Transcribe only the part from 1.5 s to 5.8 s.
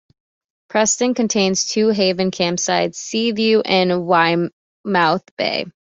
two Haven campsites, Seaview and Weymouth Bay.